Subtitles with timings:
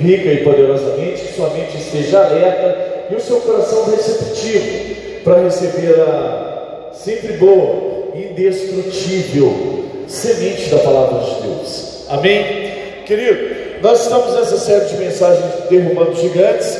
[0.00, 6.00] rica e poderosamente, que sua mente esteja alerta e o seu coração receptivo para receber
[6.00, 12.04] a sempre boa, indestrutível semente da palavra de Deus.
[12.08, 13.04] Amém?
[13.06, 16.78] Querido, nós estamos nessa série de mensagens derrubando gigantes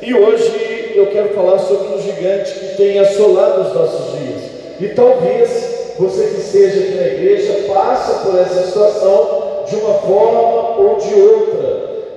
[0.00, 4.42] e hoje eu quero falar sobre um gigante que tem assolado os nossos dias.
[4.80, 10.78] E talvez você que esteja aqui na igreja passe por essa situação de uma forma
[10.78, 11.71] ou de outra.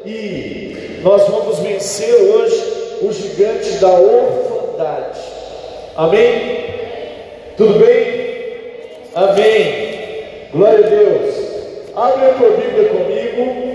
[0.06, 2.64] E nós vamos vencer hoje
[3.02, 5.20] o gigante da orfandade.
[5.96, 6.66] Amém?
[7.58, 8.06] Tudo bem?
[9.16, 10.00] Amém.
[10.54, 11.34] Glória a Deus.
[11.96, 13.66] Abre a tua Bíblia comigo.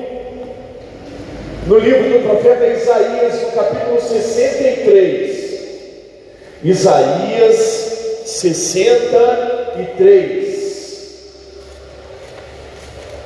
[1.66, 5.40] No livro do profeta Isaías, no capítulo 63.
[6.62, 7.56] Isaías
[8.26, 10.49] 63.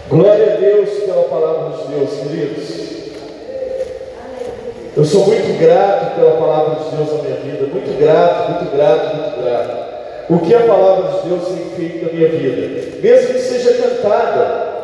[0.06, 2.84] Glória a Deus pela palavra de Deus, queridos.
[4.94, 9.16] Eu sou muito grato pela palavra de Deus na minha vida, muito grato, muito grato,
[9.16, 9.78] muito grato.
[10.28, 14.74] O que a palavra de Deus tem feito na minha vida, mesmo que seja cantada,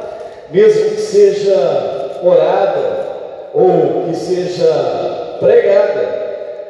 [0.51, 3.09] mesmo que seja orada,
[3.53, 6.09] ou que seja pregada,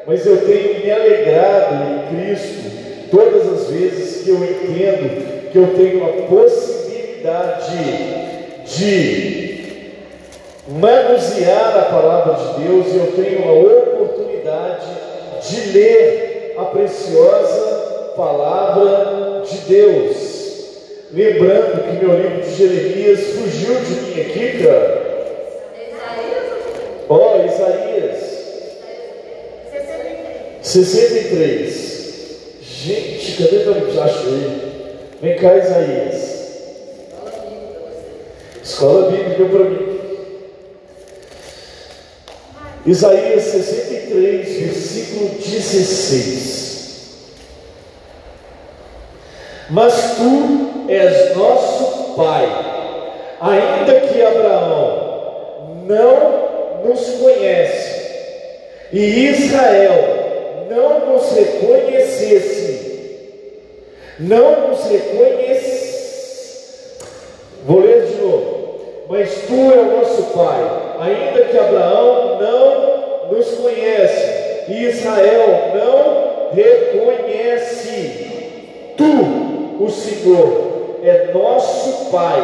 [0.09, 2.69] mas eu tenho me alegrado em Cristo
[3.13, 8.30] todas as vezes que eu entendo que eu tenho a possibilidade
[8.77, 9.93] de
[10.69, 14.87] manusear a palavra de Deus e eu tenho a oportunidade
[15.49, 20.31] de ler a preciosa palavra de Deus.
[21.13, 25.11] Lembrando que meu livro de Jeremias fugiu de mim aqui, cara.
[27.09, 27.81] Ó, oh, Isaías
[30.63, 31.91] 63.
[32.63, 34.71] Gente, cadê teu achei?
[35.21, 36.20] Vem cá, Isaías.
[38.81, 40.01] Escola Bíblica para mim.
[42.87, 46.71] Isaías 63, versículo 16.
[49.69, 52.49] Mas tu és nosso Pai,
[53.43, 58.01] ainda que Abraão não nos conhece
[58.95, 63.19] e Israel não nos reconhecesse,
[64.19, 65.91] não nos reconhece.
[67.67, 68.50] Vou ler de novo
[69.11, 70.63] mas tu é o nosso Pai,
[71.01, 78.31] ainda que Abraão não nos conhece e Israel não reconhece.
[78.97, 82.41] Tu, o Senhor, é nosso Pai,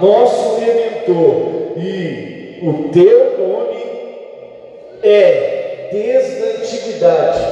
[0.00, 3.84] nosso Redentor, e o teu nome
[5.02, 7.46] é desde a antiguidade.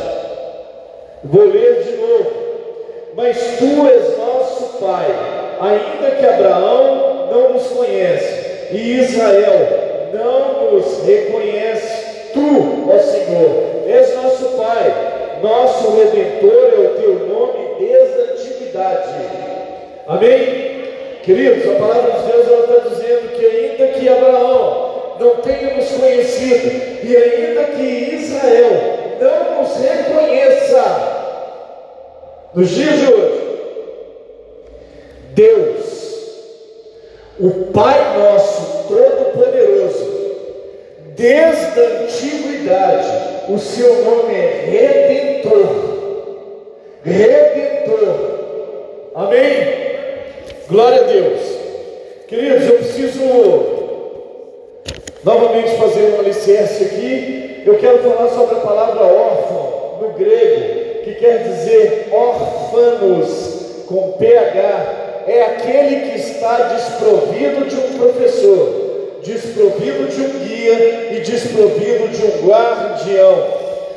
[1.23, 2.31] Vou ler de novo.
[3.15, 5.07] Mas tu és nosso Pai,
[5.61, 8.44] ainda que Abraão não nos conhece
[8.75, 12.33] e Israel não nos reconhece.
[12.33, 19.15] Tu, ó Senhor, és nosso Pai, nosso Redentor é o teu nome desde a antiguidade.
[20.09, 20.75] Amém?
[21.23, 25.91] Queridos, a palavra de Deus ela está dizendo que ainda que Abraão não tenha nos
[25.93, 28.71] conhecido, e ainda que Israel
[29.21, 30.85] não nos reconheça,
[32.53, 33.41] nos dias de hoje,
[35.35, 36.04] Deus
[37.41, 40.15] o Pai nosso Todo-Poderoso,
[41.17, 43.09] desde a antiguidade,
[43.49, 45.67] o seu nome é Redentor.
[47.05, 48.15] Redentor.
[49.17, 49.75] Amém?
[50.69, 51.41] Glória a Deus.
[52.29, 53.21] Queridos, eu preciso
[55.25, 57.63] novamente fazer um alicerce aqui.
[57.67, 65.04] Eu quero falar sobre a palavra órfão no grego, que quer dizer órfãos com PH
[65.27, 72.25] é aquele que está desprovido de um professor, desprovido de um guia e desprovido de
[72.27, 73.47] um guardião.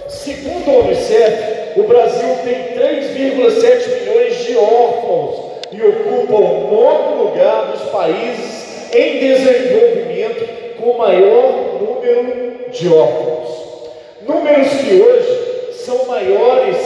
[0.08, 5.36] Segundo a Unicef, o Brasil tem 3,7 milhões de órfãos
[5.72, 13.48] e ocupa o nono lugar dos países em desenvolvimento com maior número de órfãos.
[14.22, 16.78] Números que hoje são maiores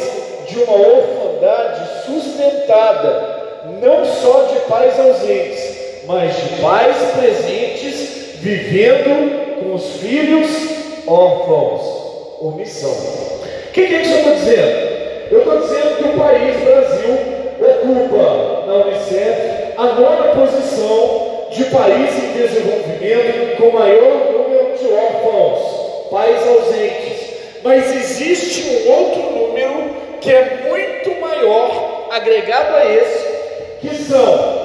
[0.48, 3.31] de uma orfandade sustentada
[3.66, 10.50] não só de pais ausentes, mas de pais presentes vivendo com os filhos
[11.08, 12.02] órfãos.
[12.42, 12.90] Omissão.
[12.90, 14.92] O que, que é isso eu estou dizendo?
[15.32, 22.24] Eu estou dizendo que o país Brasil ocupa na Unicef a nona posição de país
[22.24, 27.32] em desenvolvimento com maior número de órfãos, pais ausentes.
[27.64, 33.21] Mas existe um outro número que é muito maior, agregado a esse,
[34.12, 34.62] são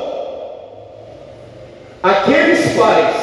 [2.03, 3.17] aqueles pais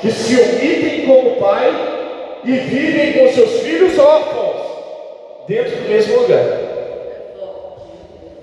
[0.00, 4.54] que se omitem como pai e vivem com seus filhos órfãos
[5.48, 6.60] dentro do mesmo lugar.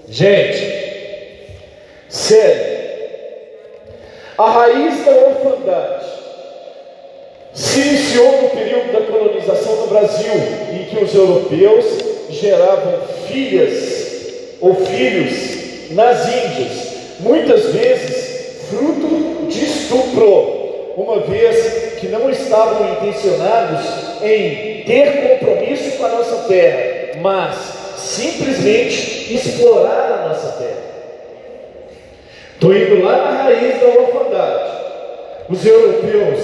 [0.09, 1.55] Gente,
[2.09, 2.81] sério,
[4.37, 6.05] a raiz da orfandade
[7.53, 10.33] se iniciou no período da colonização do Brasil,
[10.73, 11.85] em que os europeus
[12.29, 16.90] geravam filhas ou filhos nas Índias,
[17.21, 23.85] muitas vezes fruto de estupro, uma vez que não estavam intencionados
[24.21, 27.55] em ter compromisso com a nossa terra, mas
[27.97, 30.91] simplesmente explorar a nossa terra.
[32.53, 34.71] Estou indo lá na raiz da orfandade.
[35.49, 36.39] Os europeus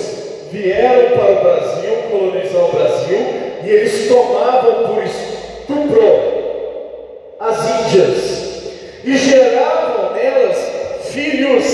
[0.51, 3.19] vieram para o Brasil, colonizar o Brasil,
[3.63, 6.38] e eles tomavam por estupro
[7.39, 8.46] as Índias
[9.07, 10.57] e geravam nelas
[11.12, 11.65] filhos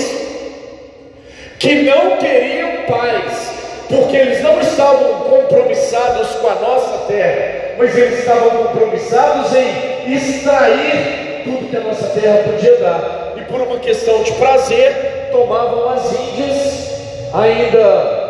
[1.58, 3.50] que não teriam pais,
[3.88, 11.42] porque eles não estavam compromissados com a nossa terra, mas eles estavam compromissados em extrair
[11.42, 13.34] tudo que a nossa terra podia dar.
[13.36, 16.94] E por uma questão de prazer, tomavam as índias
[17.34, 18.24] ainda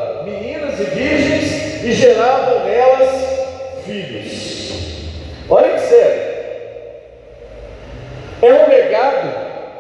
[0.81, 3.11] e virgens e geravam nelas
[3.85, 4.73] filhos.
[5.49, 6.34] Olha que sério.
[8.44, 9.35] É um legado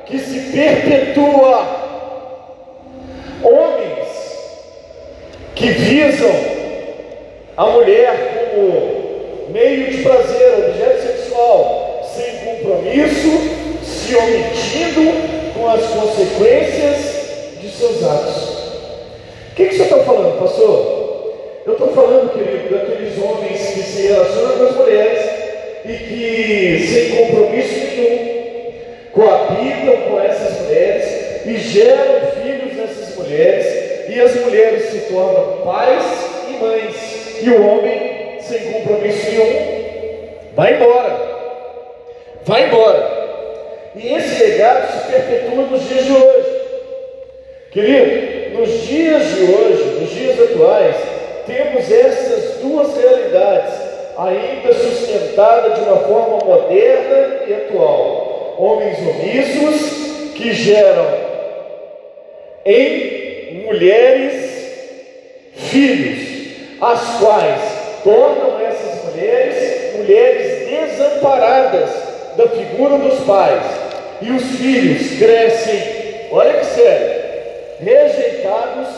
[0.06, 1.84] que se perpetua.
[3.42, 4.08] Homens
[5.54, 6.34] que visam
[7.58, 13.28] a mulher como meio de prazer, objeto sexual, sem compromisso,
[13.84, 15.12] se omitindo
[15.52, 18.44] com as consequências de seus atos.
[19.52, 21.34] O que, que você está falando, pastor?
[21.66, 25.30] Eu estou falando, querido, daqueles homens que se relacionam com as mulheres
[25.84, 28.43] e que, sem compromisso nenhum,
[29.14, 36.04] coabitam com essas mulheres e geram filhos nessas mulheres, e as mulheres se tornam pais
[36.48, 41.34] e mães, e o homem, sem compromisso nenhum, vai embora.
[42.44, 43.24] Vai embora.
[43.94, 46.54] E esse legado se perpetua nos dias de hoje.
[47.70, 50.96] Querido, nos dias de hoje, nos dias atuais,
[51.46, 53.74] temos essas duas realidades
[54.16, 58.23] ainda sustentadas de uma forma moderna e atual.
[58.56, 61.06] Homens omissos que geram
[62.64, 64.34] em mulheres
[65.54, 67.60] filhos, as quais
[68.02, 71.90] tornam essas mulheres mulheres desamparadas
[72.36, 73.62] da figura dos pais.
[74.20, 75.82] E os filhos crescem,
[76.30, 77.22] olha que sério,
[77.80, 78.88] rejeitados,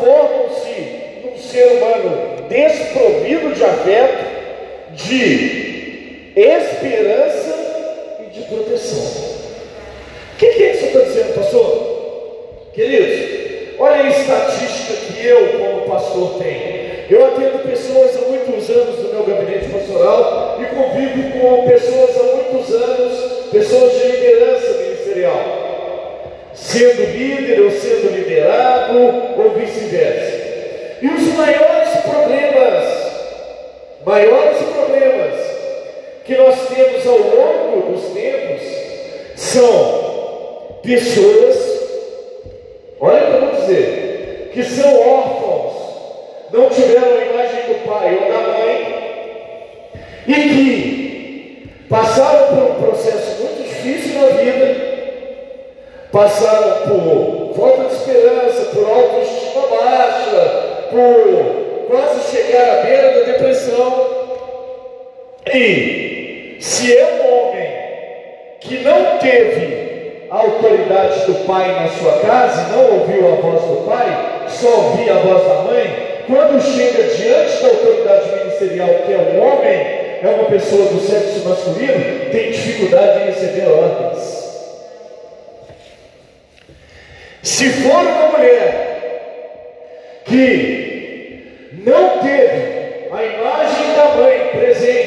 [0.00, 4.24] formam-se num ser humano desprovido de afeto,
[4.92, 5.61] de
[6.36, 7.54] esperança
[8.20, 9.32] e de proteção.
[10.34, 11.92] O que, é isso que está dizendo, pastor?
[12.74, 16.82] Queridos, olha a estatística que eu, como pastor, tenho.
[17.10, 22.22] Eu atendo pessoas há muitos anos no meu gabinete pastoral e convivo com pessoas há
[22.22, 25.62] muitos anos, pessoas de liderança ministerial
[26.54, 28.98] sendo líder ou sendo liderado,
[29.36, 30.42] ou vice-versa.
[31.00, 32.84] E os maiores problemas,
[34.04, 35.51] maiores problemas
[36.24, 38.62] que nós temos ao longo dos tempos
[39.36, 41.56] são pessoas,
[43.00, 45.72] olha o que eu vou dizer, que são órfãos,
[46.52, 48.82] não tiveram a imagem do pai ou da mãe,
[50.28, 54.92] e que passaram por um processo muito difícil na vida
[56.12, 64.21] passaram por falta de esperança, por autoestima baixa, por quase chegar à beira da depressão.
[65.46, 67.70] E se é um homem
[68.60, 73.86] que não teve a autoridade do pai na sua casa, não ouviu a voz do
[73.86, 79.18] pai, só ouvia a voz da mãe, quando chega diante da autoridade ministerial, que é
[79.18, 84.42] um homem, é uma pessoa do sexo masculino, tem dificuldade em receber ordens.
[87.42, 88.92] Se for uma mulher
[90.24, 95.01] que não teve a imagem da mãe presente,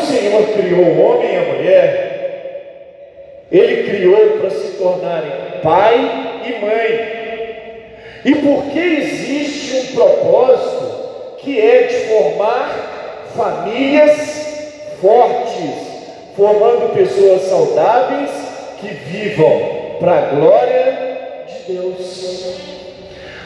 [0.00, 5.30] Senhor criou o homem e a mulher, Ele criou para se tornarem
[5.62, 7.20] pai e mãe.
[8.24, 15.74] E porque existe um propósito que é de formar famílias fortes,
[16.36, 18.30] formando pessoas saudáveis
[18.80, 20.98] que vivam para a glória
[21.46, 22.54] de Deus.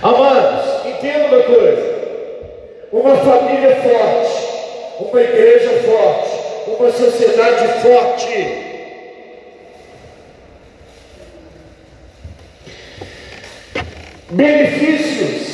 [0.02, 1.94] Amados, entenda uma coisa:
[2.92, 4.44] uma família forte
[5.00, 8.72] uma igreja forte, uma sociedade forte.
[14.30, 15.44] Benefícios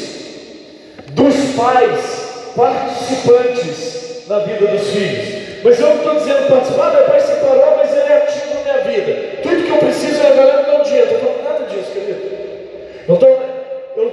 [1.09, 5.40] dos pais participantes na vida dos filhos.
[5.62, 8.85] Mas eu não estou dizendo participar, meu pai separou, mas ele é ativo na minha
[8.85, 9.43] vida.
[9.43, 11.14] Tudo que eu preciso é galera me dar um dinheiro.
[11.14, 12.21] Estou nada disso, querido.
[13.07, 13.50] Eu estou
[13.97, 14.05] eu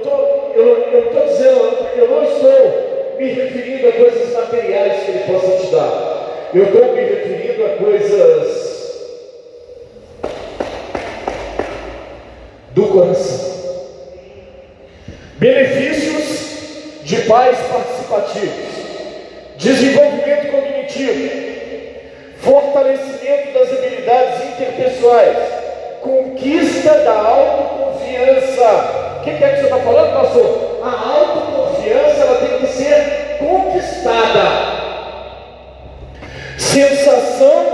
[0.54, 5.72] eu, eu dizendo, eu não estou me referindo a coisas materiais que Ele possa te
[5.72, 6.17] dar.
[6.54, 8.48] Eu estou me referindo a coisas
[12.70, 13.58] do coração.
[15.36, 18.64] Benefícios de pais participativos,
[19.58, 21.30] desenvolvimento cognitivo,
[22.38, 25.36] fortalecimento das habilidades interpessoais,
[26.00, 29.18] conquista da autoconfiança.
[29.18, 30.80] O que, é que você está falando, pastor?
[30.82, 34.77] A autoconfiança ela tem que ser conquistada.
[36.68, 37.64] Sensação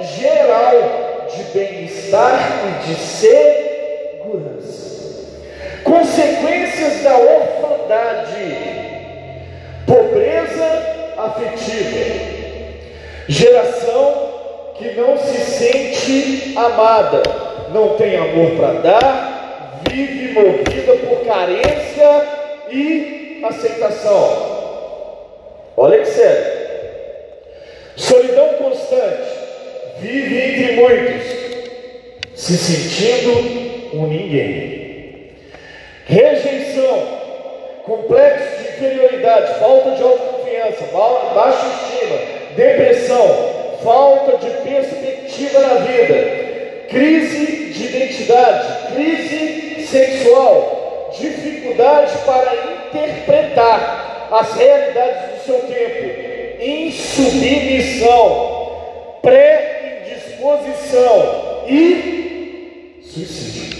[0.00, 4.44] geral de bem-estar e de segurança.
[5.82, 8.56] Consequências da orfandade,
[9.84, 10.68] pobreza
[11.18, 12.14] afetiva,
[13.26, 14.34] geração
[14.76, 17.24] que não se sente amada,
[17.72, 22.24] não tem amor para dar, vive movida por carência
[22.70, 24.54] e aceitação.
[25.76, 26.53] Olha que sério.
[27.96, 29.28] Solidão constante,
[30.00, 31.22] vive entre muitos,
[32.34, 35.30] se sentindo um ninguém.
[36.06, 37.18] Rejeição,
[37.84, 40.84] complexo de inferioridade, falta de autoconfiança,
[41.34, 42.18] baixa estima,
[42.56, 52.52] depressão, falta de perspectiva na vida, crise de identidade, crise sexual, dificuldade para
[52.88, 58.50] interpretar as realidades do seu tempo, insubmissão,
[59.22, 63.74] pré-indisposição e suicídio.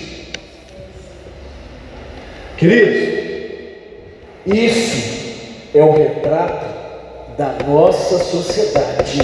[2.56, 3.14] Queridos,
[4.46, 5.14] isso
[5.74, 6.66] é o retrato
[7.36, 9.20] da nossa sociedade,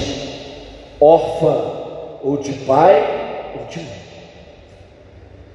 [1.01, 4.01] órfã ou de pai ou de mãe,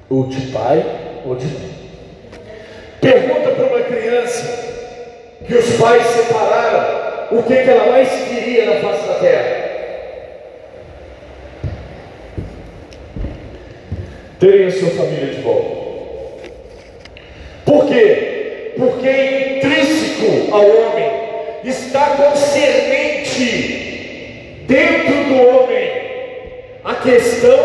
[0.09, 0.85] ou de pai
[1.25, 1.75] ou de mãe.
[3.01, 4.65] Pergunta para uma criança
[5.45, 9.65] que os pais separaram, o que, que ela mais queria na face da terra?
[14.39, 15.75] Terem a sua família de volta.
[17.65, 18.73] Por quê?
[18.77, 21.25] Porque é intrínseco ao homem
[21.67, 23.45] está concernente
[24.67, 25.91] dentro do homem
[26.83, 27.57] a questão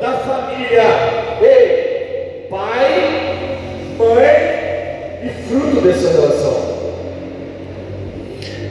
[0.00, 0.82] da família.
[1.42, 3.38] Ei, pai,
[3.98, 4.56] mãe
[5.22, 6.35] e fruto dessa relação.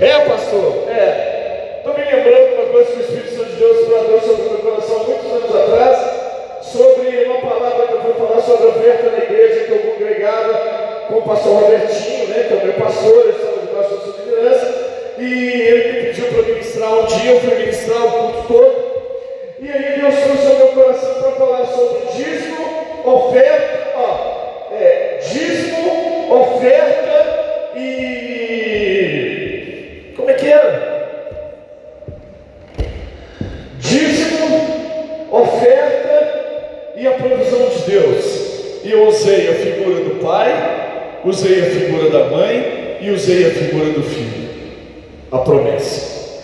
[0.02, 0.90] É, pastor?
[0.90, 1.78] É.
[1.78, 4.58] Estou me lembrando uma coisa que o Espírito Santo de Deus tradou sobre o meu
[4.60, 5.98] coração muitos anos atrás,
[6.64, 10.54] sobre uma palavra que eu fui falar sobre a oferta na igreja que eu congregava
[11.08, 14.24] com o pastor Robertinho, né, que é o meu pastor, eu estava debaixo da sua
[14.25, 14.74] liderança,
[15.18, 18.75] e ele me pediu para ministrar um dia, eu fui ministrar o culto todo,
[19.62, 22.66] e aí Deus trouxe ao meu coração para falar sobre dízimo,
[23.06, 28.25] oferta, ó, é, dízimo, oferta e
[30.25, 30.96] como é que era?
[33.78, 38.82] Dízimo, oferta e a provisão de Deus.
[38.84, 43.52] E eu usei a figura do pai, usei a figura da mãe e usei a
[43.52, 44.50] figura do filho.
[45.32, 46.44] A promessa.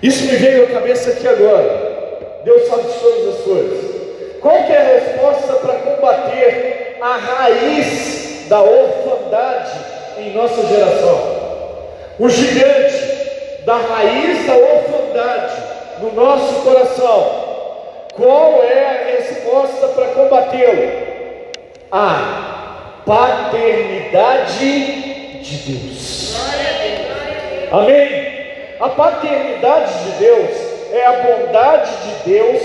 [0.00, 2.40] Isso me veio à cabeça aqui agora.
[2.44, 3.94] Deus sabe de todas as coisas.
[4.40, 9.72] Qual é a resposta para combater a raiz da orfandade
[10.18, 11.44] em nossa geração?
[12.18, 15.62] o gigante da raiz da orfandade
[16.00, 17.44] no nosso coração.
[18.14, 21.04] Qual é a resposta para combatê-lo?
[21.96, 24.58] A paternidade
[25.40, 26.34] de Deus.
[27.70, 28.34] Amém?
[28.80, 30.50] A paternidade de Deus
[30.92, 32.62] é a bondade de Deus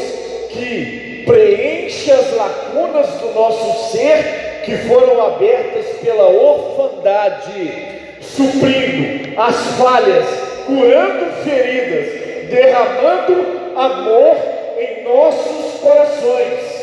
[0.50, 10.25] que preenche as lacunas do nosso ser que foram abertas pela orfandade, suprindo as falhas,
[10.65, 13.45] curando feridas, derramando
[13.75, 14.38] amor
[14.79, 16.79] em nossos corações.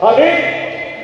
[0.00, 0.59] Amém?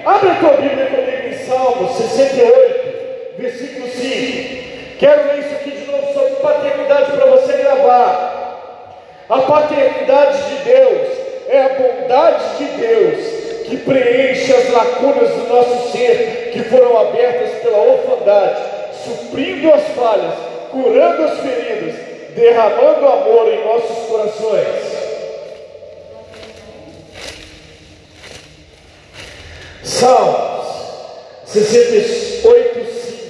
[0.07, 4.99] Abre a tua Bíblia comigo em Salmo 68, versículo 5.
[5.01, 9.27] Quero ler isso aqui de novo sobre paternidade para você gravar.
[9.29, 11.09] A paternidade de Deus
[11.49, 13.27] é a bondade de Deus
[13.67, 18.61] que preenche as lacunas do nosso ser que foram abertas pela orfandade,
[19.05, 20.35] suprindo as falhas,
[20.71, 21.97] curando as feridas,
[22.37, 24.96] derramando amor em nossos corações.
[29.87, 30.67] Salmos
[31.45, 33.27] 68, 5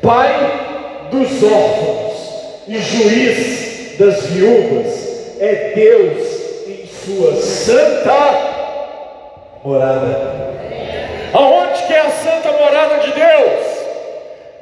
[0.00, 6.28] Pai dos órfãos e juiz das viúvas é Deus
[6.68, 8.14] em sua santa
[9.64, 10.54] morada.
[11.32, 13.66] Aonde que é a santa morada de Deus?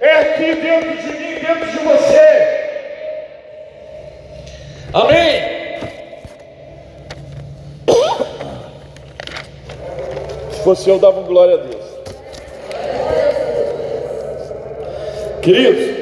[0.00, 2.58] É aqui dentro de mim, dentro de você.
[4.94, 5.58] Amém?
[10.68, 11.84] Se fosse eu, dava glória a Deus.
[15.40, 15.96] Queridos,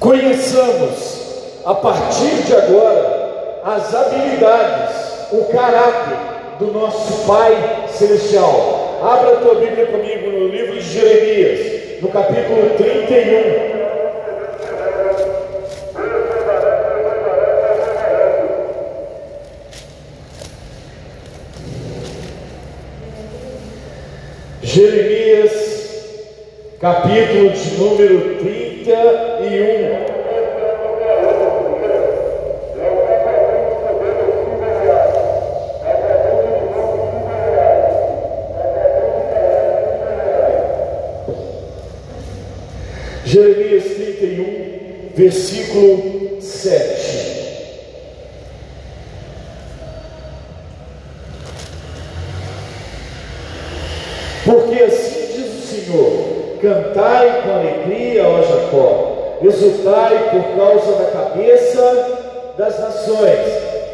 [0.00, 4.96] conheçamos a partir de agora as habilidades,
[5.30, 6.16] o caráter
[6.58, 8.98] do nosso Pai Celestial.
[9.04, 13.75] Abra a tua Bíblia comigo no livro de Jeremias, no capítulo 31.
[26.86, 30.06] Capítulo de número 31.
[43.24, 46.96] Jeremias 31, versículo 7.
[54.44, 62.06] Porque assim diz o Senhor: cantai com alegria, ó Jacó, exultai por causa da cabeça
[62.56, 63.40] das nações,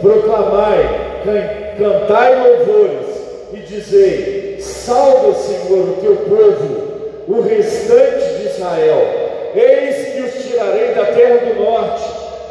[0.01, 3.07] proclamai, can, cantai louvores
[3.53, 6.93] e dizei: salva, Senhor, o teu povo,
[7.29, 9.23] o restante de Israel.
[9.55, 12.05] Eis que os tirarei da terra do norte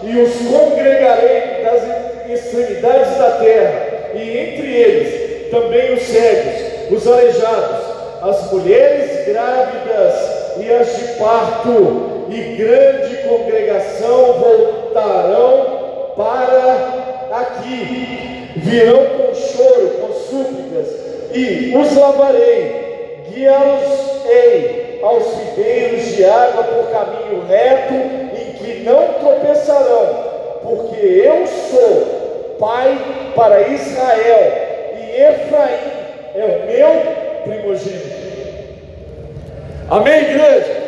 [0.03, 1.81] e os congregarei das
[2.29, 7.85] extremidades da terra, e entre eles também os cegos, os aleijados,
[8.21, 10.13] as mulheres grávidas
[10.57, 18.51] e as de parto, e grande congregação voltarão para aqui.
[18.55, 20.87] Virão com choro, com súplicas,
[21.33, 30.07] e os lavarei, guiá-los-ei aos ribeiros de água por caminho reto, em que não tropeçarão,
[30.63, 32.97] porque eu sou pai
[33.35, 34.53] para Israel,
[34.97, 35.91] e Efraim
[36.35, 36.89] é o meu
[37.45, 38.21] primogênito.
[39.89, 40.80] Amém, igreja?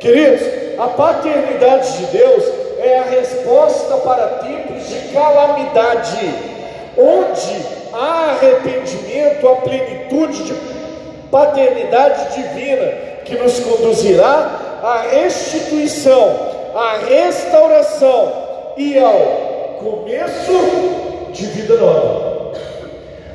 [0.00, 0.40] Queridos,
[0.78, 2.42] a paternidade de Deus
[2.78, 6.34] é a resposta para tempos de calamidade,
[6.96, 10.54] onde há arrependimento, a plenitude de
[11.30, 12.86] paternidade divina
[13.26, 18.32] que nos conduzirá à restituição, à restauração
[18.78, 22.52] e ao começo de vida nova.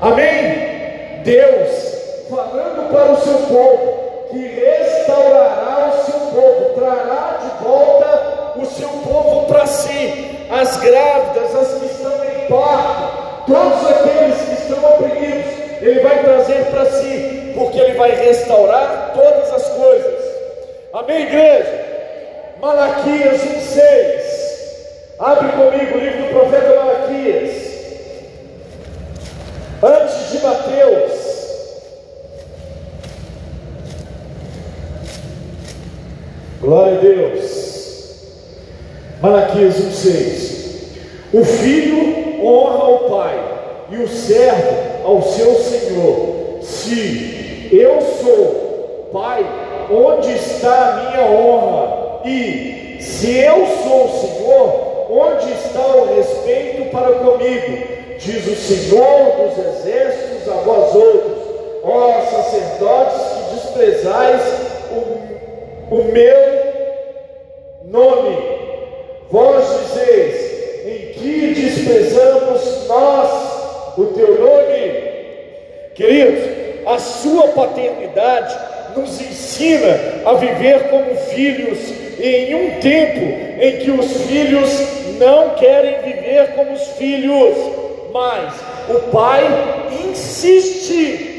[0.01, 1.21] Amém?
[1.23, 1.95] Deus
[2.27, 4.04] falando para o seu povo,
[4.35, 11.55] que restaurará o seu povo, trará de volta o seu povo para si, as grávidas,
[11.55, 15.45] as que estão em parto, todos aqueles que estão oprimidos,
[15.81, 20.25] Ele vai trazer para si, porque Ele vai restaurar todas as coisas.
[20.93, 21.85] Amém, igreja?
[22.59, 24.25] Malaquias 1,6.
[25.17, 27.65] Abre comigo o livro do profeta Malaquias.
[29.81, 31.34] Antes de Mateus,
[36.61, 38.15] Glória a Deus.
[39.21, 40.55] Malaquias 1,6.
[41.33, 43.43] O filho honra ao pai,
[43.91, 46.59] e o servo ao seu senhor.
[46.61, 49.45] Se eu sou pai,
[49.91, 52.21] onde está a minha honra?
[52.25, 57.77] E se eu sou o senhor, Onde está o respeito para comigo?
[58.17, 61.37] Diz o Senhor dos exércitos a vós outros,
[61.83, 64.41] ó sacerdotes que desprezais
[65.89, 66.65] o, meu
[67.85, 68.37] nome.
[69.29, 74.65] Vós dizeis, em que desprezamos nós o teu nome?
[75.95, 76.43] Queridos,
[76.85, 78.55] a sua paternidade
[78.95, 81.79] nos ensina a viver como filhos
[82.19, 84.69] em um tempo em que os filhos
[85.19, 87.57] não querem viver como os filhos,
[88.11, 88.53] mas
[88.89, 89.43] o pai
[90.09, 91.35] insiste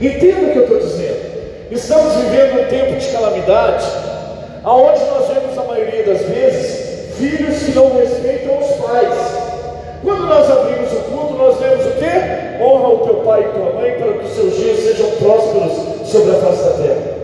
[0.00, 1.30] Entenda o que eu estou dizendo.
[1.70, 3.86] Estamos vivendo um tempo de calamidade,
[4.64, 9.14] aonde nós vemos a maioria das vezes filhos que não respeitam os pais.
[10.02, 12.62] Quando nós abrimos o culto, nós vemos o quê?
[12.62, 16.30] Honra o teu pai e tua mãe para que os seus dias sejam prósperos sobre
[16.30, 17.20] a face da terra.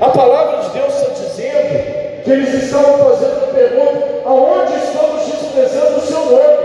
[0.00, 5.98] A palavra de Deus está dizendo que eles estavam fazendo a pergunta: aonde estamos desprezando
[5.98, 6.64] o seu nome?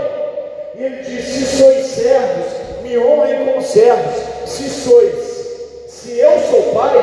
[0.78, 2.59] E ele diz: se sois servos,
[2.90, 4.16] me honrem como servos.
[4.46, 5.14] Se sois,
[5.86, 6.98] se eu sou pai,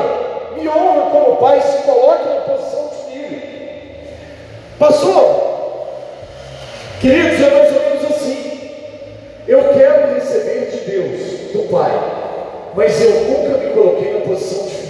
[0.54, 3.42] me honra como pai, se coloque na posição de filho.
[4.78, 5.58] Pastor,
[7.00, 8.70] queridos, é mais ou menos assim.
[9.48, 11.90] Eu quero receber de Deus, do Pai,
[12.74, 14.88] mas eu nunca me coloquei na posição de filho.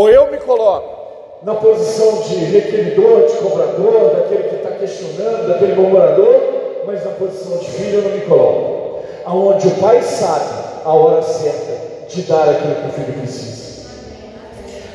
[0.00, 5.74] Ou eu me coloco na posição de requeridor, de cobrador, daquele que está questionando, daquele
[5.74, 6.40] murmurador,
[6.86, 9.00] mas na posição de filho eu não me coloco.
[9.26, 10.46] Aonde o pai sabe
[10.86, 13.90] a hora certa de dar aquilo que o filho precisa.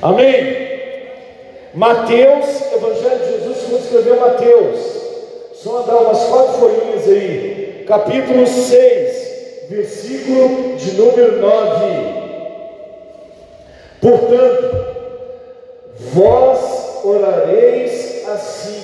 [0.02, 0.66] Amém?
[1.76, 4.80] Mateus, Evangelho de Jesus, como escreveu Mateus,
[5.54, 12.16] só andar umas quatro folhinhas aí, capítulo 6, versículo de número 9.
[14.02, 14.86] Portanto,
[16.14, 16.60] vós
[17.04, 18.82] orareis assim: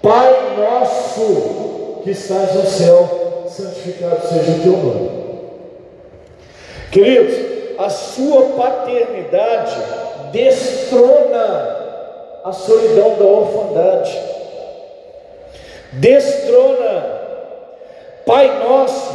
[0.00, 5.22] Pai nosso que estás no céu, santificado seja o teu nome.
[6.90, 9.76] Queridos, a sua paternidade
[10.32, 11.82] destrona
[12.44, 14.18] a solidão da orfandade,
[15.92, 17.21] destrona,
[18.26, 19.12] Pai nosso,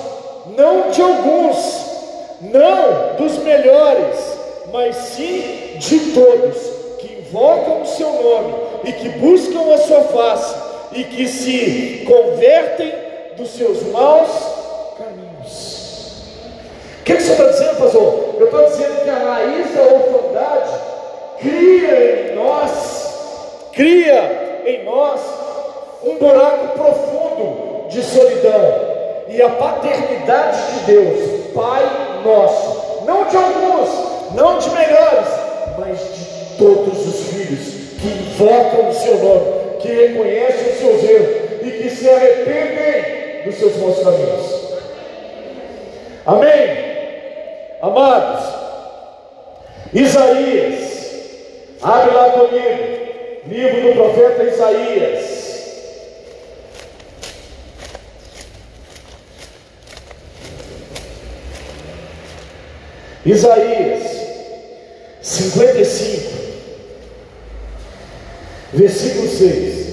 [0.57, 1.85] não de alguns,
[2.41, 4.37] não dos melhores,
[4.71, 6.57] mas sim de todos
[6.99, 10.55] que invocam o seu nome e que buscam a sua face
[10.91, 12.93] e que se convertem
[13.37, 14.29] dos seus maus
[14.97, 15.77] caminhos.
[16.99, 18.35] O que, você está dizendo, pastor?
[18.39, 20.71] Eu estou dizendo que a raiz da orfandade
[21.39, 25.21] cria em nós, cria em nós
[26.03, 28.96] um buraco profundo de solidão.
[29.29, 31.83] E a paternidade de Deus, Pai
[32.23, 35.27] nosso, não de alguns, não de melhores,
[35.77, 41.61] mas de todos os filhos que invocam o seu nome, que reconhecem os seus erros
[41.61, 44.57] e que se arrependem dos seus maus caminhos.
[46.25, 46.87] Amém?
[47.81, 48.43] Amados,
[49.93, 52.97] Isaías, abre lá comigo,
[53.47, 55.46] livro do profeta Isaías.
[63.27, 64.03] Isaías
[65.21, 66.29] 55,
[68.73, 69.87] versículo 6.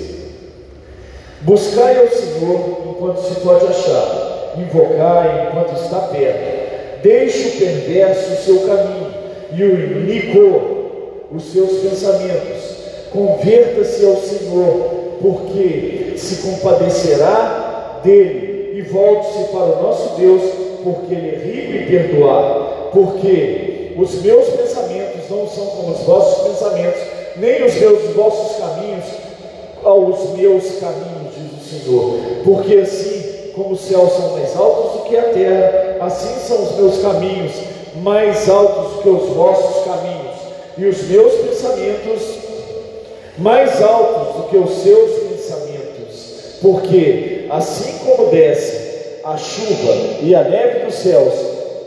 [1.41, 7.03] Buscai ao Senhor enquanto se pode achar, invocai enquanto está perto.
[7.03, 9.13] Deixe o perverso o seu caminho
[9.53, 12.77] e o iníquo os seus pensamentos.
[13.13, 20.43] Converta-se ao Senhor, porque se compadecerá dele e volte-se para o nosso Deus,
[20.85, 22.64] porque ele é rico em perdoar.
[22.95, 27.01] Porque os meus pensamentos não são como os vossos pensamentos,
[27.37, 29.05] nem os meus os vossos caminhos
[29.85, 32.21] aos meus caminhos, diz o Senhor.
[32.45, 36.77] Porque assim como os céus são mais altos do que a terra, assim são os
[36.77, 37.53] meus caminhos
[37.97, 40.35] mais altos do que os vossos caminhos,
[40.77, 42.23] e os meus pensamentos
[43.39, 46.59] mais altos do que os seus pensamentos.
[46.61, 51.33] Porque assim como desce a chuva e a neve dos céus,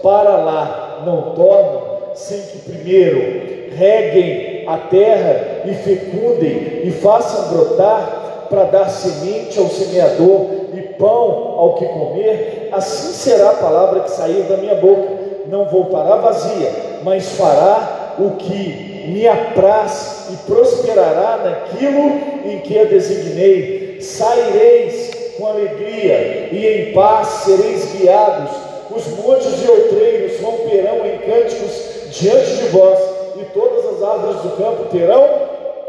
[0.02, 1.82] para lá não tornam,
[2.14, 9.68] sem que primeiro reguem a terra e fecundem e façam brotar para dar semente ao
[9.68, 15.28] semeador e pão ao que comer, assim será a palavra que sair da minha boca.
[15.48, 16.72] Não voltará vazia,
[17.04, 22.12] mas fará o que me apraz e prosperará naquilo
[22.46, 24.02] em que a designei.
[24.02, 28.52] Saireis com alegria e em paz sereis guiados.
[28.90, 31.72] Os montes e outreiros romperão em cânticos
[32.12, 33.00] diante de vós,
[33.36, 35.28] e todas as árvores do campo terão,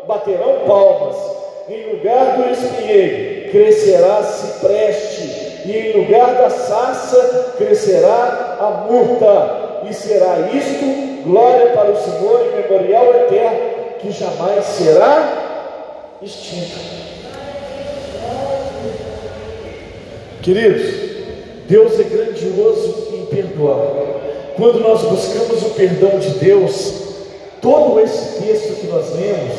[0.07, 1.17] baterão palmas.
[1.69, 9.95] Em lugar do espinheiro crescerá cipreste, e em lugar da sarça crescerá a murta, e
[9.95, 13.59] será isto glória para o Senhor e memorial eterno,
[14.01, 15.33] que jamais será
[16.23, 16.79] extinto.
[20.43, 21.08] Queridos,
[21.69, 23.79] Deus é grandioso em perdoar.
[24.57, 26.95] Quando nós buscamos o perdão de Deus,
[27.61, 29.55] todo esse texto que nós lemos,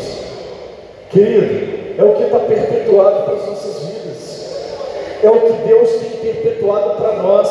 [1.12, 4.56] querido, é o que está perpetuado para as nossas vidas,
[5.24, 7.48] é o que Deus tem perpetuado para nós,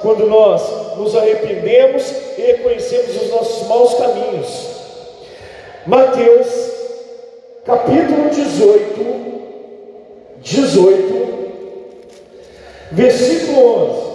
[0.00, 4.68] quando nós nos arrependemos e reconhecemos os nossos maus caminhos.
[5.86, 6.46] Mateus,
[7.66, 9.18] capítulo 18,
[10.40, 11.37] 18,
[12.92, 14.08] Versículo 11.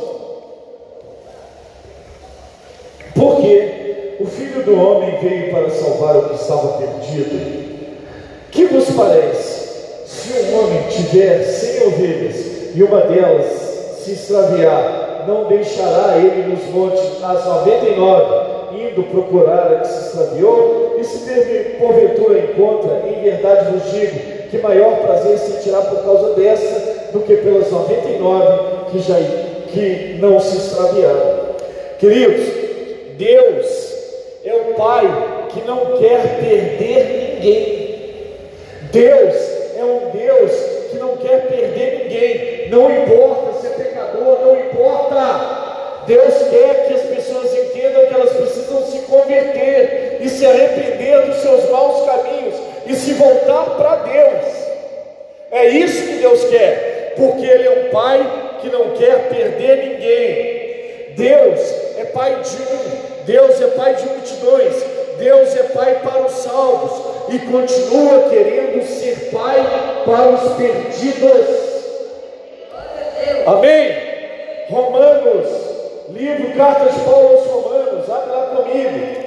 [3.15, 7.63] Porque o Filho do Homem veio para salvar o que estava perdido.
[8.51, 10.07] Que vos parece?
[10.07, 13.45] Se um homem tiver cem ovelhas e uma delas
[14.03, 19.87] se extraviar, não deixará ele nos montes as noventa e nove, indo procurar a que
[19.87, 20.95] se extraviou?
[20.99, 21.19] E se
[21.79, 27.37] porventura encontra, em verdade vos digo, que maior prazer sentirá por causa dessa do que
[27.37, 29.15] pelas 99 que, já,
[29.71, 31.53] que não se extraviaram.
[31.99, 32.45] Queridos,
[33.17, 33.93] Deus
[34.43, 37.83] é o Pai que não quer perder ninguém.
[38.91, 39.35] Deus
[39.77, 40.51] é um Deus
[40.91, 42.69] que não quer perder ninguém.
[42.69, 46.03] Não importa se é pecador, não importa.
[46.07, 51.37] Deus quer que as pessoas entendam que elas precisam se converter e se arrepender dos
[51.37, 52.55] seus maus caminhos
[52.87, 54.62] e se voltar para Deus.
[55.53, 61.15] É isso que Deus quer porque Ele é um Pai que não quer perder ninguém.
[61.15, 61.59] Deus
[61.97, 64.83] é Pai de um, Deus é Pai de multidões,
[65.19, 69.63] Deus é Pai para os salvos e continua querendo ser Pai
[70.05, 71.73] para os perdidos.
[73.45, 73.95] Amém?
[74.69, 75.49] Romanos,
[76.09, 79.23] livro, carta de Paulo aos Romanos, abre lá comigo.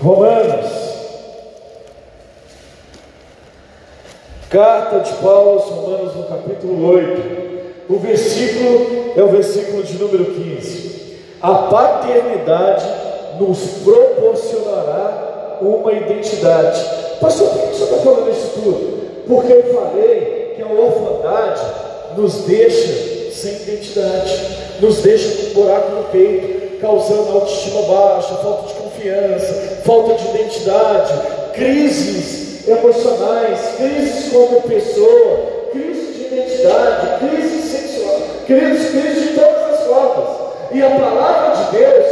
[0.00, 0.73] Romanos,
[4.54, 7.22] Carta de Paulo aos Romanos, no capítulo 8.
[7.88, 11.16] O versículo é o versículo de número 15.
[11.42, 12.84] A paternidade
[13.40, 16.80] nos proporcionará uma identidade.
[17.20, 19.24] Pastor, por que você está falando isso tudo?
[19.26, 21.60] Porque eu falei que a orfandade
[22.16, 28.68] nos deixa sem identidade, nos deixa com um buraco no peito, causando autoestima baixa, falta
[28.68, 31.12] de confiança, falta de identidade,
[31.54, 39.86] crises emocionais, crises como pessoa, crise de identidade, crise sexual, crise, crise de todas as
[39.86, 40.28] formas.
[40.72, 42.06] E a palavra de Deus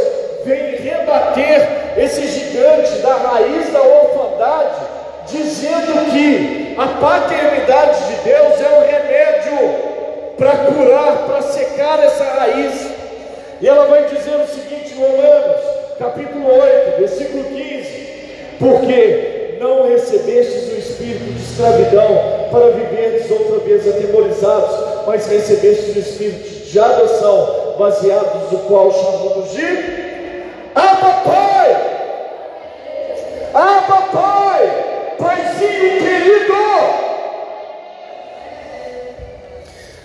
[0.45, 4.75] vem rebater esse gigante da raiz da orfandade,
[5.27, 9.93] dizendo que a paternidade de Deus é um remédio
[10.37, 12.89] para curar, para secar essa raiz.
[13.61, 15.61] E ela vai dizer o seguinte Romanos,
[15.97, 18.07] capítulo 8, versículo 15:
[18.59, 19.32] Porque
[19.63, 26.65] não recebestes o espírito de escravidão para viverdes outra vez atemorizados, mas recebestes o espírito
[26.65, 29.63] de adoção, baseados no qual chamamos de
[30.75, 31.93] Abba Pai.
[33.53, 36.53] Abba Pai, Paizinho querido.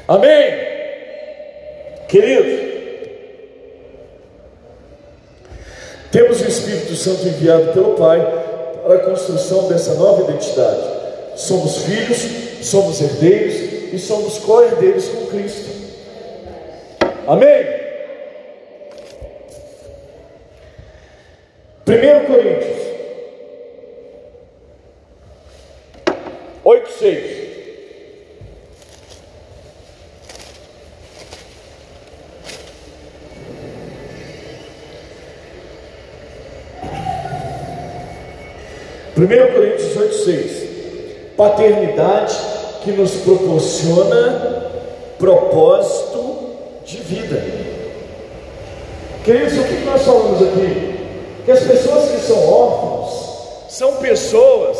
[0.06, 0.68] Amém.
[2.06, 2.68] Queridos,
[6.10, 8.37] temos o Espírito Santo enviado pelo Pai
[8.94, 10.98] a construção dessa nova identidade.
[11.36, 15.70] Somos filhos, somos herdeiros e somos co-herdeiros com Cristo.
[17.26, 17.78] Amém?
[21.86, 22.78] 1 Coríntios
[26.64, 27.38] 8, 6.
[39.18, 40.68] 1 Coríntios 18, 6.
[41.36, 42.36] Paternidade
[42.84, 44.66] que nos proporciona
[45.18, 46.50] propósito
[46.84, 47.42] de vida.
[49.24, 50.98] Queridos, o que nós falamos aqui?
[51.44, 53.28] Que as pessoas que são órfãos
[53.68, 54.77] são pessoas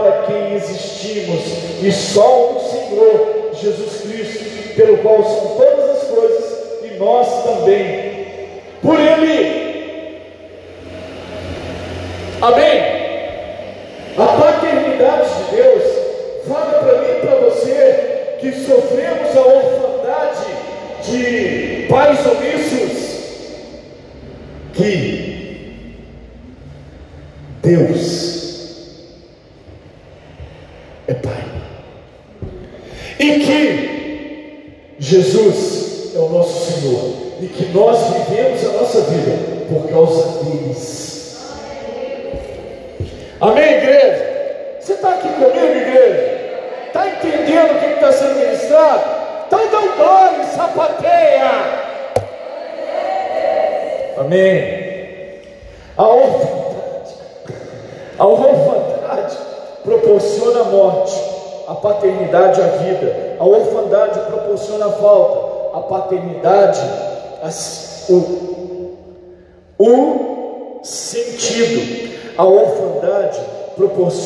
[0.00, 1.40] para quem existimos,
[1.82, 8.26] e só um Senhor, Jesus Cristo, pelo qual são todas as coisas e nós também.
[8.80, 10.18] Por Ele.
[12.40, 12.98] Amém.
[14.16, 15.82] A paternidade de Deus
[16.48, 20.46] fala para mim e para você que sofremos a orfandade
[21.02, 22.37] de pais omissos,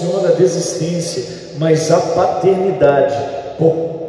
[0.03, 1.25] proporciona desistência,
[1.59, 3.15] mas a paternidade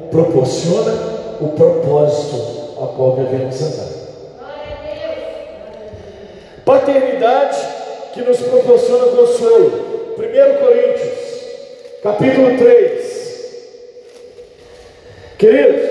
[0.10, 0.92] proporciona
[1.40, 3.94] o propósito a qual devemos andar.
[6.66, 7.58] Paternidade
[8.14, 9.94] que nos proporciona consolo.
[10.18, 11.20] 1 Coríntios,
[12.02, 13.14] capítulo 3.
[15.38, 15.90] Queridos,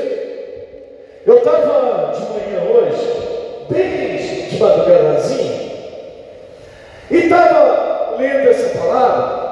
[1.26, 5.72] eu estava de manhã hoje, bem de madrugadazinha,
[7.10, 9.42] e estava lendo essa palavra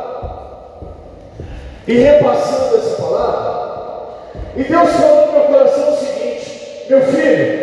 [1.91, 4.11] e repassando essa palavra,
[4.57, 7.60] e Deus falou no meu coração o seguinte: meu filho,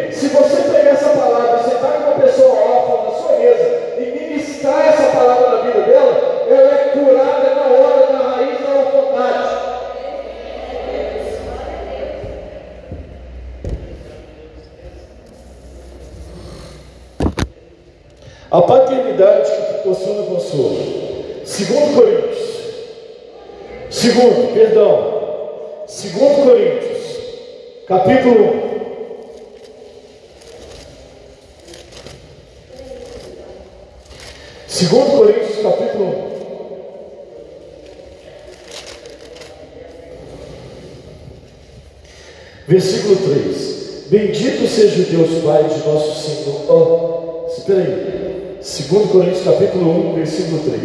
[42.88, 44.06] Versículo 3.
[44.08, 46.72] Bendito seja o Deus Pai de nosso Senhor.
[46.72, 48.58] Oh, espera aí.
[48.62, 50.82] 2 Coríntios capítulo 1, versículo 3.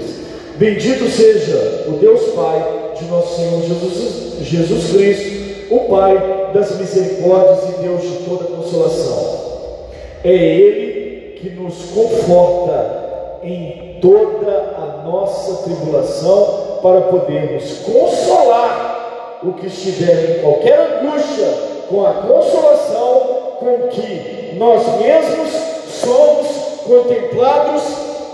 [0.56, 7.68] Bendito seja o Deus Pai de nosso Senhor Jesus, Jesus Cristo, o Pai das misericórdias
[7.68, 9.38] e Deus de toda consolação.
[10.24, 19.68] É Ele que nos conforta em toda a nossa tribulação para podermos consolar o que
[19.68, 25.50] estiver em qualquer angústia com a consolação com que nós mesmos
[25.88, 26.46] somos
[26.84, 27.82] contemplados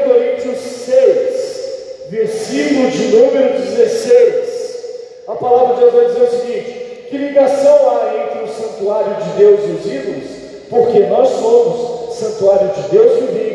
[0.09, 5.25] Coríntios 6, versículo de número 16.
[5.27, 6.71] A palavra de Deus vai dizer o seguinte:
[7.09, 10.29] que ligação há entre o santuário de Deus e os ídolos?
[10.69, 13.49] Porque nós somos santuário de Deus vivente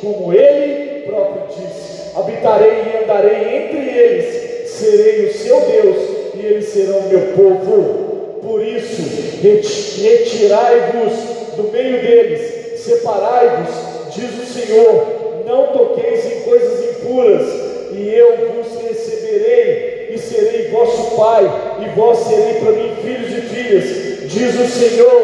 [0.00, 5.96] como ele próprio disse: habitarei e andarei entre eles, serei o seu Deus
[6.34, 8.08] e eles serão meu povo.
[8.42, 9.02] Por isso,
[9.42, 11.12] retirai-vos
[11.56, 13.68] do meio deles, separai-vos,
[14.14, 15.06] diz o Senhor,
[15.46, 17.46] não toqueis em coisas impuras,
[17.92, 21.44] e eu vos receberei, e serei vosso pai,
[21.80, 23.84] e vós serei para mim filhos e filhas,
[24.32, 25.22] diz o Senhor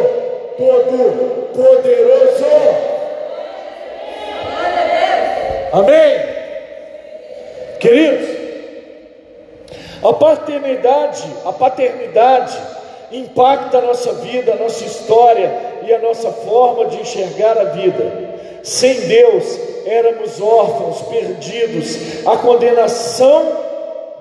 [0.59, 2.27] Todo-Poderoso.
[5.77, 6.19] Amém?
[7.79, 8.29] Queridos,
[10.03, 12.57] a paternidade, a paternidade
[13.13, 15.53] impacta a nossa vida, a nossa história
[15.87, 18.39] e a nossa forma de enxergar a vida.
[18.63, 23.43] Sem Deus, éramos órfãos, perdidos, a condenação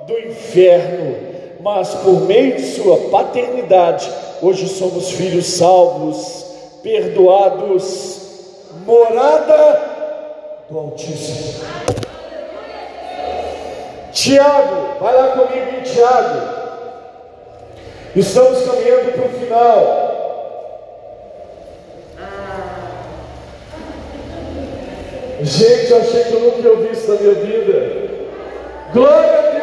[0.08, 1.16] do inferno,
[1.62, 6.48] mas por meio de Sua paternidade, hoje somos filhos salvos,
[6.84, 8.20] perdoados,
[8.86, 9.95] morada
[10.70, 11.66] do Altíssimo.
[14.12, 16.56] Tiago, vai lá comigo em Tiago.
[18.16, 20.06] Estamos caminhando para o final.
[25.42, 28.06] Gente, eu achei que eu nunca ouvi isso na minha vida.
[28.94, 29.55] Glória a Deus!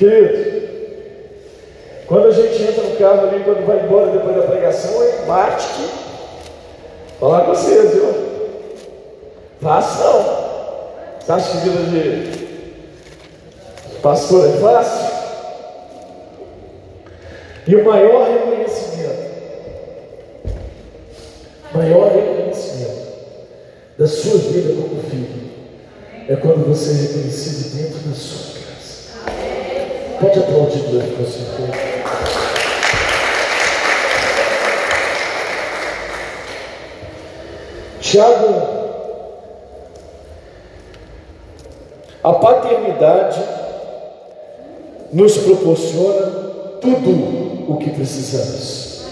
[0.00, 0.62] Queridos,
[2.06, 5.90] quando a gente entra no carro ali, quando vai embora depois da pregação, é Marte.
[7.20, 8.14] Falar com vocês, viu?
[9.60, 10.22] Fácil não.
[11.20, 12.48] Você acha que vida de
[14.00, 15.10] pastor é fácil?
[17.66, 19.20] E o maior reconhecimento,
[21.74, 23.06] maior reconhecimento
[23.98, 25.50] da sua vida como filho,
[26.26, 28.69] é quando você é reconhecido dentro da sua casa.
[30.20, 31.90] Pode aplaudir Deus com certeza.
[38.00, 38.80] Tiago
[42.22, 43.42] A paternidade
[45.10, 46.26] nos proporciona
[46.82, 49.06] tudo o que precisamos.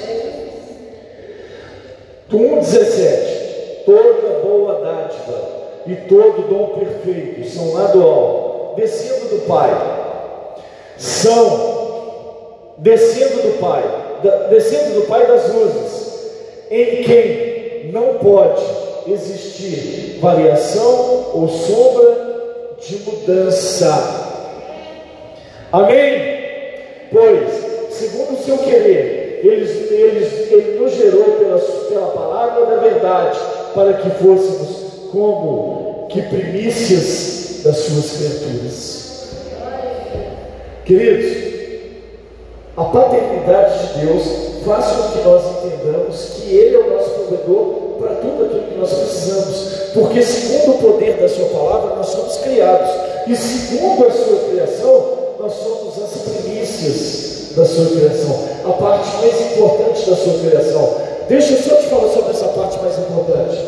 [2.31, 9.98] 1,17 Toda boa dádiva e todo dom perfeito são lá do alto, do Pai.
[10.99, 11.79] São
[12.79, 13.83] descendo do Pai,
[14.51, 16.09] descendo do Pai das luzes,
[16.71, 18.63] em quem não pode
[19.07, 24.27] existir variação ou sombra de mudança.
[25.73, 26.39] Amém?
[27.11, 27.49] Pois,
[27.91, 33.39] segundo o seu querer, ele, ele, ele nos gerou pela, pela palavra da verdade,
[33.75, 39.08] para que fôssemos como que primícias das suas criaturas.
[40.89, 41.37] Queridos,
[42.75, 44.23] a paternidade de Deus
[44.65, 48.79] faz com que nós entendamos que Ele é o nosso provedor para tudo aquilo que
[48.79, 52.89] nós precisamos, porque segundo o poder da Sua palavra, nós somos criados,
[53.27, 59.41] e segundo a Sua criação, nós somos as primícias da Sua criação, a parte mais
[59.43, 60.95] importante da Sua criação.
[61.29, 63.59] Deixa eu só te falar sobre essa parte mais importante.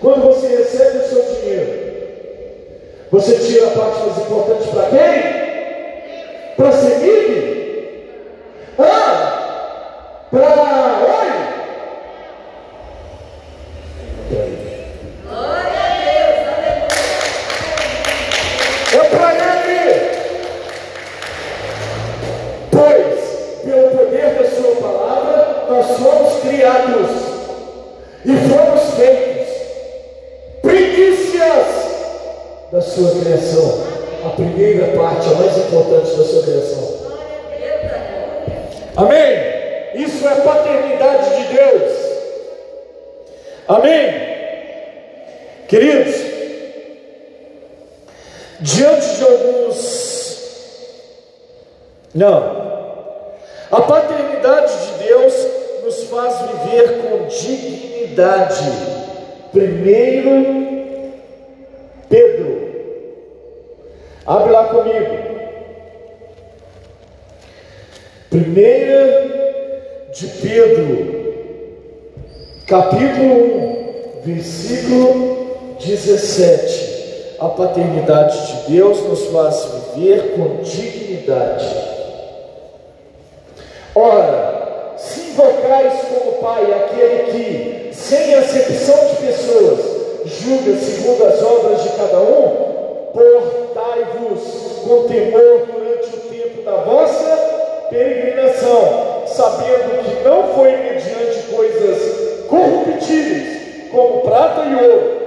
[0.00, 1.70] Quando você recebe o seu dinheiro,
[3.10, 5.41] você tira a parte mais importante para quem?
[78.68, 81.66] Deus nos faz viver com dignidade.
[83.94, 89.80] Ora, se invocais como Pai aquele que, sem acepção de pessoas,
[90.26, 92.72] julga segundo as obras de cada um,
[93.12, 94.40] portai-vos
[94.86, 103.90] com temor durante o tempo da vossa peregrinação, sabendo que não foi mediante coisas corruptíveis,
[103.90, 105.22] como prata e ouro,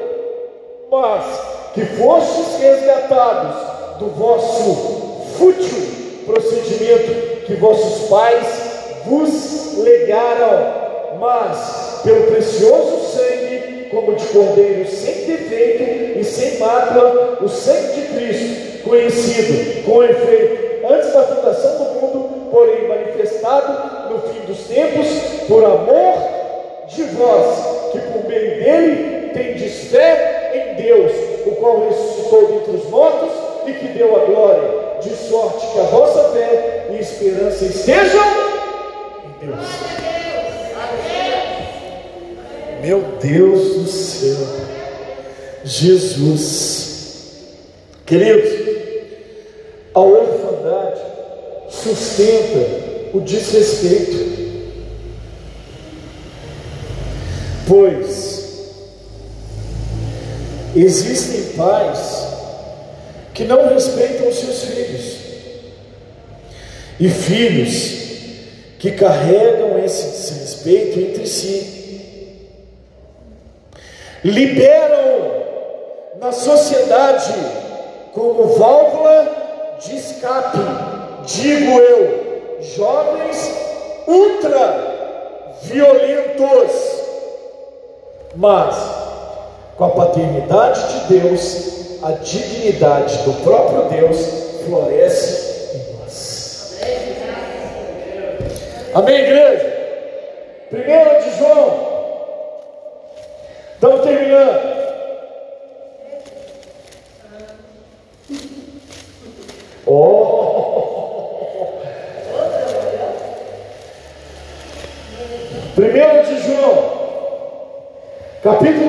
[0.91, 8.47] mas que fostes resgatados do vosso fútil procedimento que vossos pais
[9.05, 17.49] vos legaram, mas pelo precioso sangue, como de cordeiro sem defeito e sem mácula, o
[17.49, 24.39] sangue de Cristo, conhecido com efeito antes da fundação do mundo, porém manifestado no fim
[24.47, 25.07] dos tempos,
[25.47, 26.17] por amor
[26.87, 30.34] de vós, que por meio dele tendes fé
[30.81, 31.11] Deus,
[31.45, 33.31] o qual ressuscitou dentre os mortos
[33.67, 38.23] e que deu a glória, de sorte que a vossa fé e esperança estejam
[39.25, 39.65] em Deus.
[42.81, 44.47] Meu Deus do céu,
[45.63, 47.55] Jesus,
[48.05, 48.51] queridos,
[49.93, 51.01] a orfandade
[51.69, 54.35] sustenta o desrespeito,
[57.67, 58.34] pois
[60.75, 62.27] existem pais
[63.33, 65.15] que não respeitam os seus filhos.
[66.99, 68.05] E filhos
[68.79, 72.47] que carregam esse desrespeito entre si.
[74.23, 75.43] Liberam
[76.19, 77.33] na sociedade
[78.13, 80.57] como válvula de escape,
[81.25, 83.51] digo eu, jovens
[84.07, 84.95] ultra
[85.63, 86.71] violentos,
[88.35, 88.94] mas
[89.77, 94.17] com a paternidade de Deus, a dignidade do próprio Deus
[94.65, 96.79] floresce em nós.
[98.93, 99.75] Amém, igreja?
[100.69, 101.95] Primeiro de João
[103.75, 104.75] Estamos terminando.
[109.85, 110.55] Oh!
[115.75, 116.75] Primeiro de João,
[118.41, 118.84] capítulo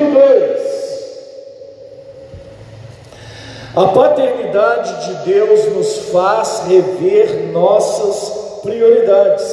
[3.77, 9.45] A paternidade de Deus nos faz rever nossas prioridades.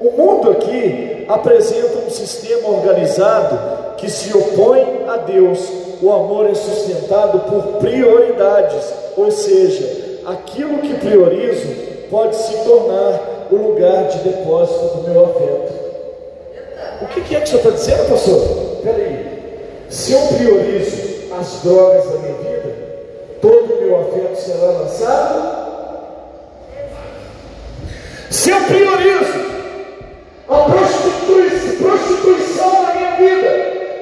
[0.00, 5.60] O mundo aqui apresenta um sistema organizado que se opõe a Deus,
[6.02, 11.68] o amor é sustentado por prioridades, ou seja, aquilo que priorizo
[12.10, 15.72] pode se tornar o lugar de depósito do meu afeto.
[17.02, 18.40] O que, é que senhor está dizendo, pastor?
[18.82, 19.26] Peraí,
[19.88, 22.49] se eu priorizo as drogas da minha vida,
[24.10, 25.60] todo o meu afeto será lançado?
[28.30, 29.50] Se eu priorizo
[30.48, 30.64] a
[31.78, 33.50] prostituição na minha vida,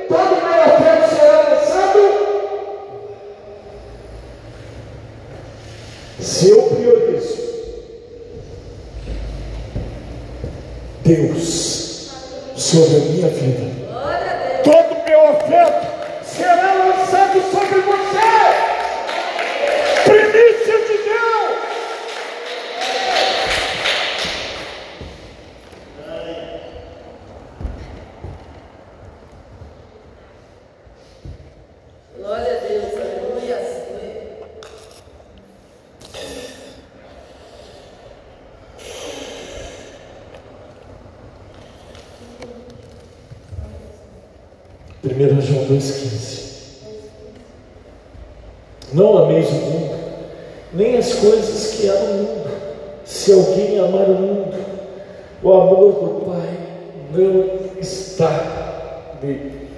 [0.08, 2.02] todo o meu afeto será lançado.
[6.20, 7.38] Se eu priorizo
[11.04, 12.10] Deus
[12.56, 13.70] sobre a minha vida,
[14.62, 15.86] todo o meu afeto
[16.24, 18.18] será lançado sobre você.
[20.04, 21.08] Primícia de Deus.
[45.04, 46.38] 1 João 2,15.
[48.92, 49.94] Não ameis o mundo,
[50.72, 52.50] nem as coisas que há no mundo.
[53.04, 54.56] Se alguém amar o mundo,
[55.42, 56.50] o amor do Pai
[57.12, 59.68] não está nele.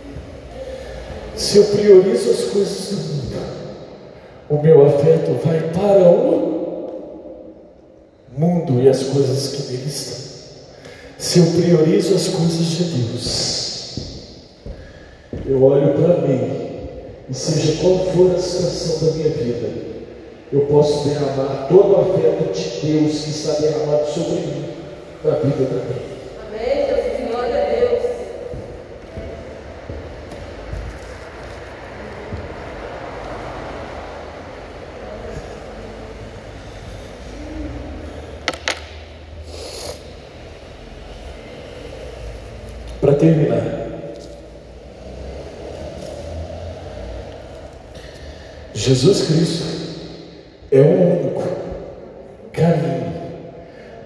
[1.36, 3.40] Se eu priorizo as coisas do mundo,
[4.50, 6.90] o meu afeto vai para o
[8.36, 10.20] mundo e as coisas que nele estão.
[11.18, 13.60] Se eu priorizo as coisas de Deus,
[15.46, 16.42] eu olho para mim,
[17.28, 19.68] e seja qual for a situação da minha vida,
[20.52, 24.68] eu posso derramar todo o afeto de Deus que está derramado sobre mim,
[25.24, 26.02] na vida também.
[26.46, 28.02] Amém, Deus, glória a Deus.
[43.00, 43.80] Para terminar,
[48.74, 49.64] Jesus Cristo
[50.70, 51.42] é o único
[52.52, 53.12] caminho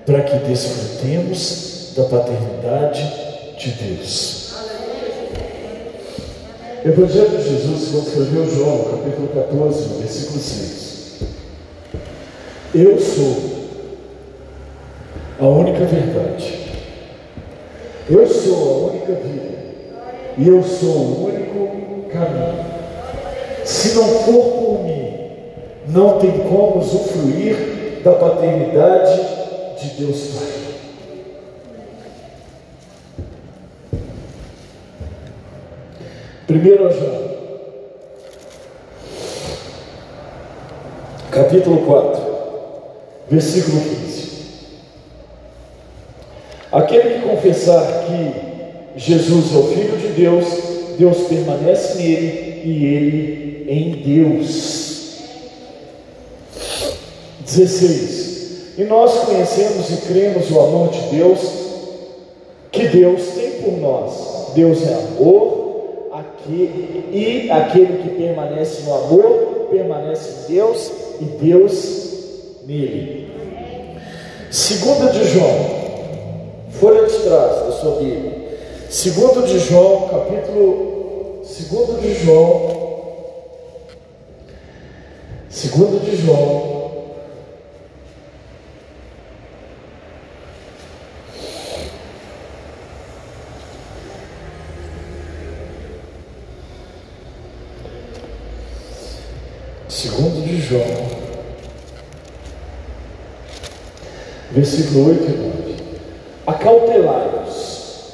[0.07, 3.03] para que desfrutemos da paternidade
[3.59, 4.55] de Deus.
[6.85, 10.95] Evangelho de Jesus, quando escreveu João, capítulo 14, versículo 6.
[12.75, 13.37] Eu sou
[15.41, 16.59] a única verdade.
[18.11, 19.55] Eu sou a única vida.
[20.37, 22.74] E eu sou o único caminho.
[23.95, 25.13] Se não for por mim,
[25.87, 29.21] não tem como usufruir da paternidade
[29.81, 30.49] de Deus Pai.
[36.51, 37.31] 1 João,
[41.31, 42.23] capítulo 4,
[43.31, 44.31] versículo 15.
[46.73, 50.47] Aquele que confessar que Jesus é o Filho de Deus,
[50.99, 54.95] Deus permanece nele e ele em Deus.
[57.45, 58.79] 16.
[58.79, 61.41] E nós conhecemos e cremos o amor de Deus
[62.73, 64.53] que Deus tem por nós.
[64.55, 70.91] Deus é amor, aqui, e aquele que permanece no amor permanece em Deus
[71.21, 72.05] e Deus
[72.67, 73.29] nele.
[74.51, 75.85] Segunda de João,
[76.71, 78.45] folha de trás da sua Bíblia.
[78.91, 82.74] Segundo de João, capítulo segundo de João,
[85.65, 86.75] segundo de João,
[99.89, 100.85] Segundo de João,
[104.51, 105.77] versículo 8 e 9.
[106.47, 108.11] Acautelai-vos,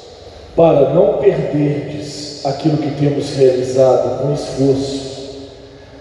[0.55, 5.49] para não perderdes aquilo que temos realizado com esforço,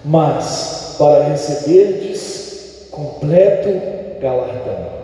[0.04, 5.00] mas para receberdes completo galardão.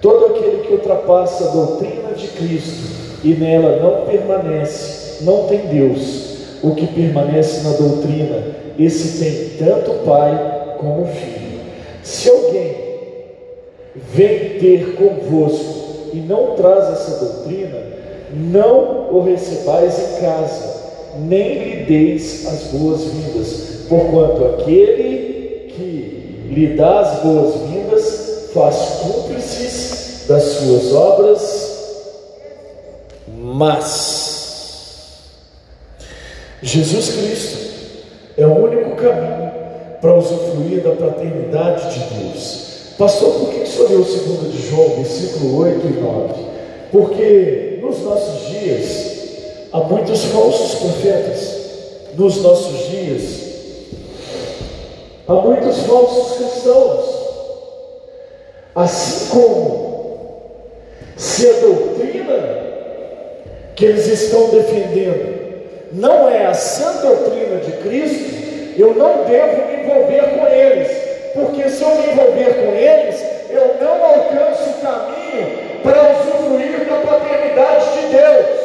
[0.00, 6.34] Todo aquele que ultrapassa a doutrina de Cristo e nela não permanece, não tem Deus.
[6.62, 8.44] O que permanece na doutrina
[8.78, 11.60] esse tem tanto pai como filho.
[12.04, 12.76] Se alguém
[13.96, 17.82] vem ter convosco e não traz essa doutrina,
[18.32, 20.74] não o recebais em casa,
[21.26, 25.23] nem lhe deis as boas-vindas, porquanto aquele que
[26.44, 28.24] lhe dá as boas-vindas
[28.54, 31.74] faz cúmplices das suas obras,
[33.36, 34.34] mas
[36.62, 37.58] Jesus Cristo
[38.38, 39.52] é o único caminho
[40.00, 42.64] para usufruir da paternidade de Deus.
[42.96, 46.34] Pastor, por que o senhor leu 2 de João, versículo 8 e 9?
[46.92, 49.14] Porque nos nossos dias
[49.72, 51.64] há muitos falsos profetas.
[52.16, 53.43] Nos nossos dias
[55.28, 57.24] há muitos falsos cristãos.
[58.74, 59.84] Assim como
[61.16, 62.64] se a doutrina
[63.76, 65.34] que eles estão defendendo
[65.92, 68.34] não é a sã doutrina de Cristo,
[68.76, 70.88] eu não devo me envolver com eles,
[71.34, 76.96] porque se eu me envolver com eles, eu não alcanço o caminho para usufruir da
[76.96, 78.64] paternidade de Deus.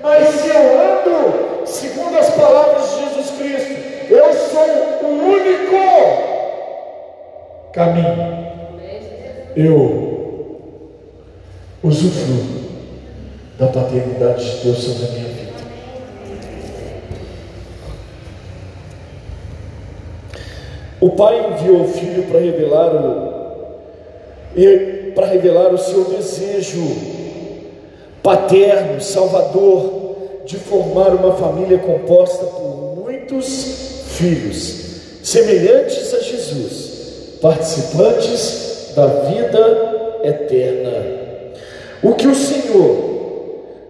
[0.00, 4.60] Mas se eu ando segundo as palavras de Jesus Cristo, eu sou
[5.02, 5.72] o único
[7.72, 8.42] caminho.
[9.56, 10.60] Eu
[11.82, 12.62] usufruo
[13.58, 15.52] da paternidade de Deus sobre a minha vida.
[21.00, 23.32] O pai enviou o filho para revelar o
[25.14, 26.80] para revelar o seu desejo
[28.22, 33.81] paterno, salvador, de formar uma família composta por muitos
[34.12, 34.74] filhos,
[35.22, 36.92] semelhantes a Jesus,
[37.40, 41.22] participantes da vida eterna.
[42.02, 43.12] O que o Senhor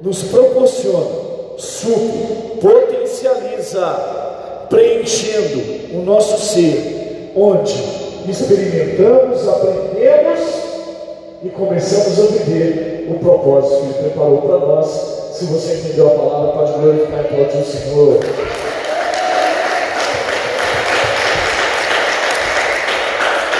[0.00, 1.06] nos proporciona,
[1.58, 3.86] supre, potencializa,
[4.68, 7.74] preenchendo o nosso ser onde
[8.28, 10.40] experimentamos, aprendemos
[11.42, 14.86] e começamos a viver o propósito que Ele preparou para nós.
[15.32, 18.20] Se você entendeu a palavra, pode glorificar e aplaudir o Senhor.